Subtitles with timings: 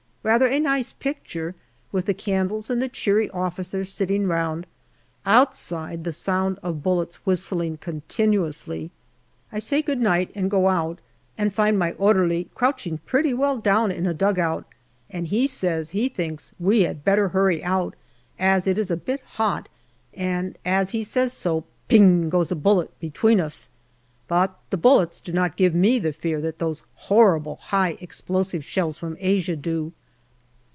[0.23, 1.55] Rather a nice picture,
[1.91, 4.67] with the candles and the cheery officers sitting round;
[5.25, 8.91] outside, the sound of bullets whistling continuously.
[9.51, 10.99] I say good night and go out,
[11.39, 14.65] and find my orderly crouching pretty well down in a dugout,
[15.09, 17.95] and he says he thinks we had better hurry out,
[18.37, 19.69] as it is a bit hot,
[20.13, 23.71] and as he says so," ping" goes a bullet between us.
[24.27, 28.99] But the bullets do not give me the fear that those horrible high explosive shells
[28.99, 29.93] from Asia do.